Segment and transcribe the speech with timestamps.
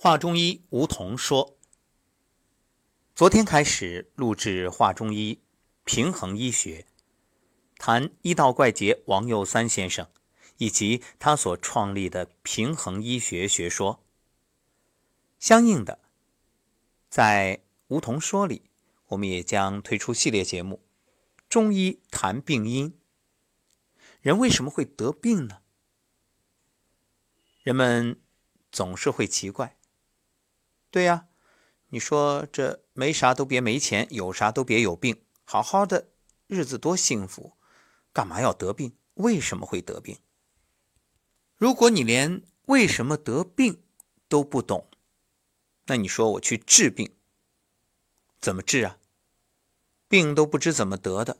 [0.00, 1.58] 华中医吴桐说
[3.16, 5.40] ：“昨天开始录制华中医
[5.82, 6.86] 平衡医学，
[7.78, 10.08] 谈医道怪杰王佑三先生
[10.58, 14.00] 以及他所创立的平衡医学学说。
[15.40, 15.98] 相应的，
[17.10, 18.70] 在吴桐说里，
[19.08, 20.80] 我们也将推出系列节目
[21.48, 22.92] 《中医谈病因》。
[24.20, 25.58] 人为什么会得病呢？
[27.64, 28.20] 人们
[28.70, 29.74] 总是会奇怪。”
[30.90, 31.26] 对呀，
[31.88, 36.08] 你说这没啥都别没钱，有啥都别有病，好好的
[36.46, 37.56] 日子多幸福，
[38.12, 38.96] 干嘛要得病？
[39.14, 40.18] 为什么会得病？
[41.56, 43.82] 如果你连为什么得病
[44.28, 44.88] 都不懂，
[45.86, 47.14] 那你说我去治病，
[48.40, 48.98] 怎么治啊？
[50.08, 51.38] 病都不知怎么得的，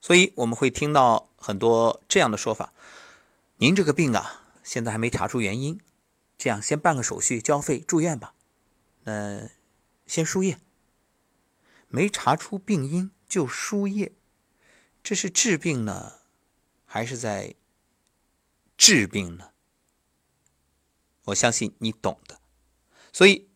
[0.00, 2.72] 所以我们会听到很多这样的说法：
[3.56, 5.78] 您这个病啊，现在还没查出原因。
[6.42, 8.34] 这样，先办个手续，交费住院吧。
[9.04, 9.48] 那
[10.06, 10.58] 先输液，
[11.86, 14.10] 没查出病因就输液，
[15.04, 16.14] 这是治病呢，
[16.84, 17.54] 还是在
[18.76, 19.52] 治病呢？
[21.26, 22.40] 我相信你懂的。
[23.12, 23.48] 所以，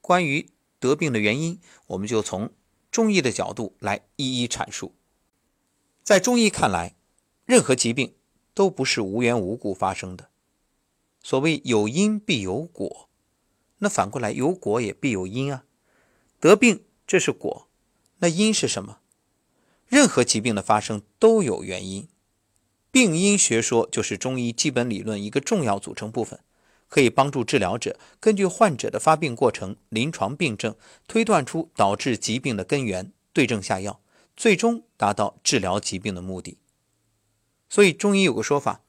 [0.00, 2.54] 关于得病的原因，我们就从
[2.92, 4.94] 中医的角度来一一阐述。
[6.04, 6.94] 在中医看来，
[7.44, 8.14] 任何疾病
[8.54, 10.29] 都不是无缘无故发生的。
[11.22, 13.08] 所谓有因必有果，
[13.78, 15.64] 那反过来有果也必有因啊。
[16.38, 17.68] 得病这是果，
[18.18, 18.98] 那因是什么？
[19.86, 22.08] 任何疾病的发生都有原因，
[22.90, 26.40] 病因学说就是中医基本理论一个重要组成部分，
[26.88, 30.74] 可以帮助治疗者根据患者的发病过程、临床病症
[31.06, 34.00] 推断出导致疾病的根源，对症下药，
[34.36, 36.58] 最终达到治疗疾病的目的。
[37.68, 38.82] 所以中医有个说法：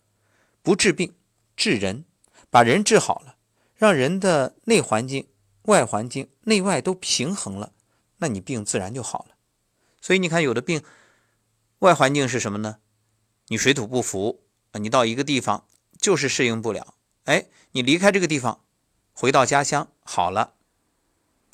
[0.62, 1.14] 不治病，
[1.56, 2.06] 治人。
[2.52, 3.38] 把人治好了，
[3.76, 5.28] 让人的内环境、
[5.64, 7.72] 外环境、内外都平衡了，
[8.18, 9.36] 那你病自然就好了。
[10.02, 10.84] 所以你看，有的病
[11.80, 12.80] 外环境是什么呢？
[13.48, 15.66] 你水土不服啊，你到一个地方
[15.98, 18.64] 就是适应不了，哎，你离开这个地方，
[19.14, 20.56] 回到家乡好了，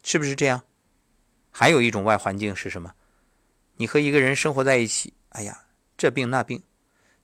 [0.03, 0.63] 是不是这样？
[1.51, 2.95] 还有一种外环境是什么？
[3.75, 5.65] 你和一个人生活在一起，哎呀，
[5.95, 6.63] 这病那病，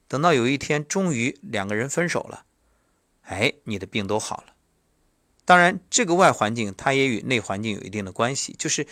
[0.07, 2.45] 等到有一天终于两个人分手了。
[3.23, 4.55] 哎，你的病都好了。
[5.45, 8.87] 当然，这个外环境它也与内环境有一定的关系，就是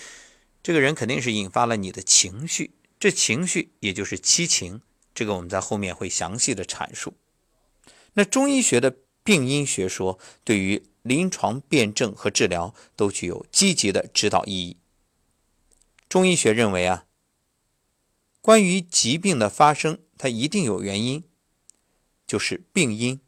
[0.62, 4.82] 这个人肯定是引发了你的情绪，这情绪也就是七情，
[5.16, 7.14] 这个我们在后面会详细的阐述。
[8.14, 14.78] 那中医学的病因学说对于临床辨证和治疗都具有积极的指导意义。
[16.10, 17.06] 中医学认为啊，
[18.42, 21.24] 关于疾病的发生，它一定有原因，
[22.28, 23.22] 就是病因。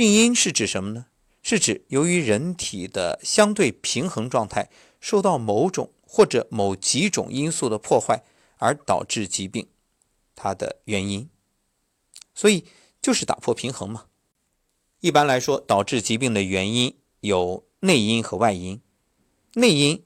[0.00, 1.08] 病因是指什么呢？
[1.42, 8.22] 是指由于人体的相对平衡状态受到某种或者某几种因素的破坏
[8.56, 9.68] 而导致疾病，
[10.34, 11.28] 它的原因。
[12.34, 12.64] 所以
[13.02, 14.06] 就是打破平衡嘛。
[15.00, 18.80] 一般来说，导致疾病的原因有内因和外因。
[19.56, 20.02] 内因，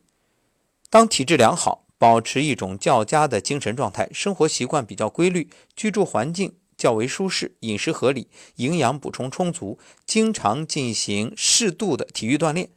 [0.90, 6.56] 当体质良好，保持一种较佳的精神状态，生活习惯比较规律，居住环境。
[6.76, 12.70] 较为舒适，饮食合理，营养补充充足，经常进行适度的体育锻炼，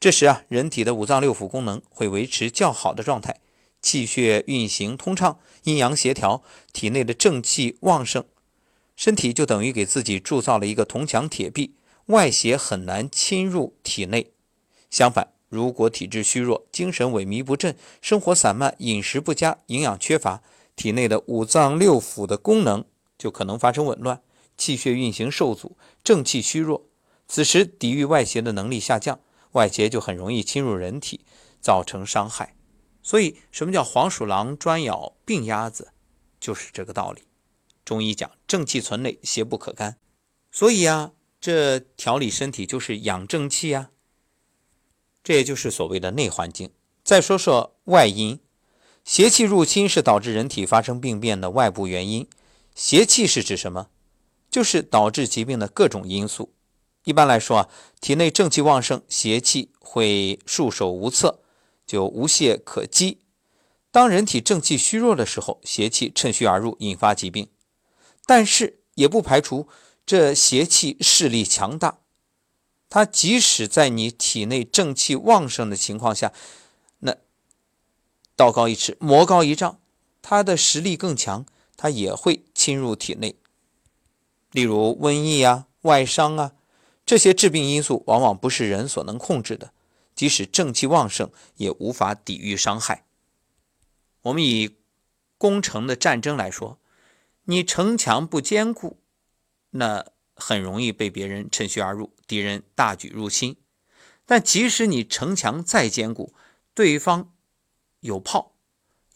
[0.00, 3.40] 这时啊，人体的五脏六腑功能会维持较好的状态，
[3.80, 6.42] 气血运行通畅，阴阳协调，
[6.72, 8.24] 体内的正气旺盛，
[8.96, 11.74] 身体就等于给自己铸造了一个铜墙铁壁，
[12.06, 14.32] 外邪很难侵入体内。
[14.90, 20.42] 相反，如果体质虚弱，精神萎靡不振，生活散漫，饮食不佳，营养缺乏，
[20.76, 22.84] 体内的五脏六腑的功能。
[23.22, 24.20] 就可能发生紊乱，
[24.56, 26.88] 气血运行受阻，正气虚弱，
[27.28, 29.20] 此时抵御外邪的能力下降，
[29.52, 31.20] 外邪就很容易侵入人体，
[31.60, 32.56] 造成伤害。
[33.00, 35.92] 所以，什么叫黄鼠狼专咬病鸭子，
[36.40, 37.22] 就是这个道理。
[37.84, 39.98] 中医讲正气存内，邪不可干。
[40.50, 43.90] 所以啊，这调理身体就是养正气啊。
[45.22, 46.72] 这也就是所谓的内环境。
[47.04, 48.40] 再说说外因，
[49.04, 52.28] 邪气入侵是导致人体发生病变的外部原因。
[52.74, 53.88] 邪气是指什么？
[54.50, 56.52] 就是导致疾病的各种因素。
[57.04, 57.68] 一般来说啊，
[58.00, 61.40] 体内正气旺盛，邪气会束手无策，
[61.86, 63.20] 就无懈可击。
[63.90, 67.48] 当人体正气虚弱的时候，邪气趁虚而入，引发疾病。
[68.24, 69.68] 但是也不排除
[70.06, 71.98] 这邪气势力强大，
[72.88, 76.32] 它即使在你体内正气旺盛的情况下，
[76.98, 77.16] 那
[78.36, 79.80] 道高一尺，魔高一丈，
[80.20, 81.46] 它的实力更强。
[81.74, 83.34] 它也会侵入体内，
[84.52, 86.52] 例如瘟疫啊、外伤啊，
[87.04, 89.72] 这些致病因素往往不是人所能控制的，
[90.14, 93.04] 即使正气旺盛，也无法抵御伤害。
[94.22, 94.76] 我们以
[95.38, 96.78] 攻城的战争来说，
[97.46, 99.00] 你城墙不坚固，
[99.70, 100.06] 那
[100.36, 103.56] 很容易被别人趁虚而入，敌人大举入侵。
[104.24, 106.32] 但即使你城墙再坚固，
[106.74, 107.32] 对方
[107.98, 108.54] 有炮，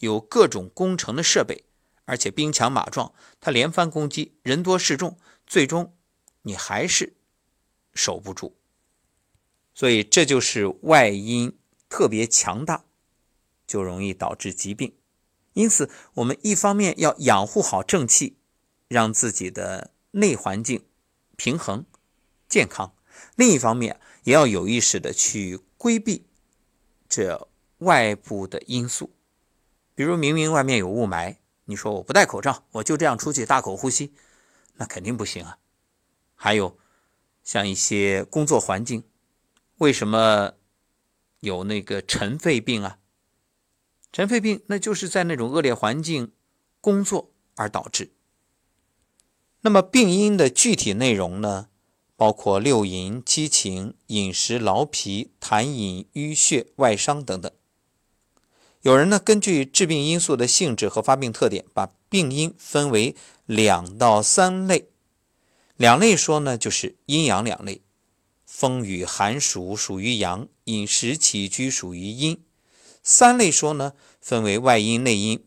[0.00, 1.62] 有各种攻城的设备，
[2.06, 5.94] 而且兵强马壮，他连番攻击，人多势众，最终
[6.42, 7.14] 你还是
[7.92, 8.56] 守不住。
[9.74, 11.58] 所以这就是外因
[11.90, 12.86] 特别强大，
[13.66, 14.96] 就容易导致疾病。
[15.52, 18.38] 因此，我们一方面要养护好正气，
[18.88, 20.84] 让自己的内环境
[21.36, 21.84] 平衡、
[22.48, 22.94] 健康；
[23.36, 26.26] 另一方面，也要有意识的去规避
[27.08, 27.48] 这
[27.78, 29.10] 外部的因素，
[29.94, 31.36] 比如明明外面有雾霾，
[31.66, 34.14] 你说我不戴口罩，我就这样出去大口呼吸，
[34.76, 35.58] 那肯定不行啊。
[36.34, 36.78] 还有
[37.42, 39.04] 像一些工作环境，
[39.78, 40.54] 为什么
[41.40, 42.98] 有那个尘肺病啊？
[44.12, 46.32] 尘肺病那就是在那种恶劣环境
[46.80, 48.12] 工作而导致。
[49.60, 51.68] 那么病因的具体内容呢？
[52.14, 57.52] 包括六淫、七情、饮食、劳脾、痰饮、淤血、外伤等等。
[58.86, 64.86] 有人呢，根据致病因素的性质和发病特点，把病因分为两到三类。
[65.76, 67.82] 两类说呢，就是阴阳两类：
[68.44, 72.40] 风雨寒暑属于阳，饮食起居属于阴。
[73.02, 75.44] 三类说呢，分为外因、内因、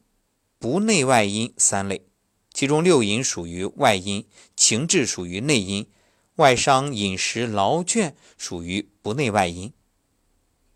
[0.60, 2.06] 不内外因三类。
[2.54, 4.26] 其中六淫属于外因，
[4.58, 5.88] 情志属于内因。
[6.36, 9.72] 外伤、饮食、劳倦属于不内外因。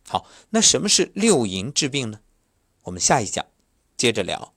[0.07, 2.21] 好，那什么是六淫治病呢？
[2.83, 3.45] 我们下一讲
[3.97, 4.52] 接着聊。